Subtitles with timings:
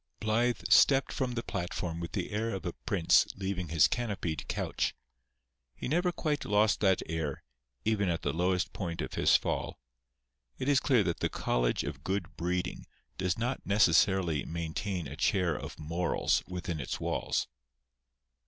[0.19, 4.95] Blythe stepped from the platform with the air of a prince leaving his canopied couch.
[5.75, 7.43] He never quite lost that air,
[7.85, 9.77] even at the lowest point of his fall.
[10.57, 12.87] It is clear that the college of good breeding
[13.19, 17.47] does not necessarily maintain a chair of morals within its walls.